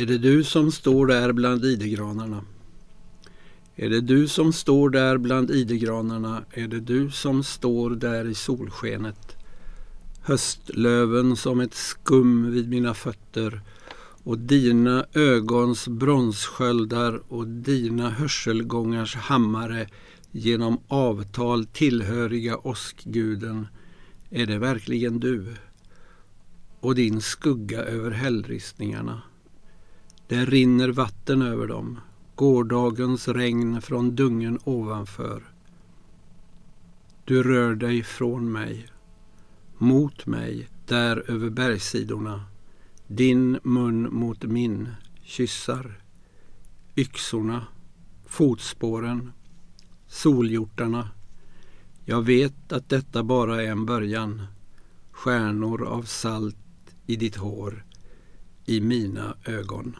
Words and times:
Är 0.00 0.06
det 0.06 0.18
du 0.18 0.44
som 0.44 0.72
står 0.72 1.06
där 1.06 1.32
bland 1.32 1.64
idegranarna? 1.64 2.44
Är 3.76 3.90
det 3.90 4.00
du 4.00 4.28
som 4.28 4.52
står 4.52 4.90
där 4.90 5.18
bland 5.18 5.50
idegranarna? 5.50 6.44
Är 6.50 6.68
det 6.68 6.80
du 6.80 7.10
som 7.10 7.44
står 7.44 7.90
där 7.90 8.28
i 8.28 8.34
solskenet? 8.34 9.36
Höstlöven 10.22 11.36
som 11.36 11.60
ett 11.60 11.74
skum 11.74 12.50
vid 12.50 12.68
mina 12.68 12.94
fötter 12.94 13.60
och 14.24 14.38
dina 14.38 15.06
ögons 15.14 15.88
bronssköldar 15.88 17.22
och 17.28 17.46
dina 17.46 18.10
hörselgångars 18.10 19.16
hammare 19.16 19.86
genom 20.30 20.78
avtal 20.88 21.66
tillhöriga 21.66 22.56
åskguden. 22.56 23.66
Är 24.30 24.46
det 24.46 24.58
verkligen 24.58 25.20
du? 25.20 25.54
Och 26.80 26.94
din 26.94 27.20
skugga 27.20 27.82
över 27.82 28.10
hällristningarna. 28.10 29.22
Det 30.30 30.44
rinner 30.44 30.88
vatten 30.88 31.42
över 31.42 31.66
dem, 31.66 32.00
gårdagens 32.34 33.28
regn 33.28 33.82
från 33.82 34.16
dungen 34.16 34.58
ovanför. 34.64 35.42
Du 37.24 37.42
rör 37.42 37.74
dig 37.74 38.02
från 38.02 38.52
mig, 38.52 38.86
mot 39.78 40.26
mig, 40.26 40.68
där 40.86 41.30
över 41.30 41.50
bergssidorna. 41.50 42.44
Din 43.06 43.58
mun 43.62 44.14
mot 44.14 44.42
min, 44.42 44.88
kyssar. 45.22 46.02
Yxorna, 46.96 47.66
fotspåren, 48.26 49.32
solhjortarna. 50.06 51.08
Jag 52.04 52.22
vet 52.22 52.72
att 52.72 52.88
detta 52.88 53.22
bara 53.22 53.62
är 53.62 53.70
en 53.70 53.86
början. 53.86 54.42
Stjärnor 55.10 55.86
av 55.86 56.02
salt 56.02 56.56
i 57.06 57.16
ditt 57.16 57.36
hår, 57.36 57.84
i 58.64 58.80
mina 58.80 59.36
ögon. 59.44 59.96